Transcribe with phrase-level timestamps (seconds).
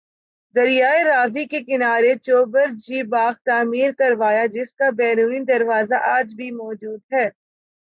[0.55, 7.01] دریائے راوی کے کنارے چوبرجی باغ تعمیر کروایا جس کا بیرونی دروازہ آج بھی موجود
[7.13, 7.27] ہے